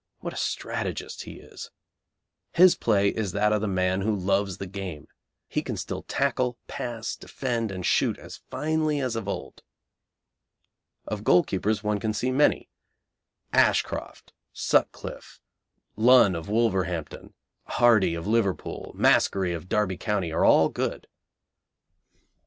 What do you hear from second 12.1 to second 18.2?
see many. Ashcroft; Sutcliffe; Lunn, of Wolverhampton; Hardy,